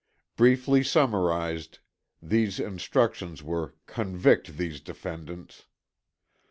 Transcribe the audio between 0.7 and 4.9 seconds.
summarised, these instructions were 'Convict these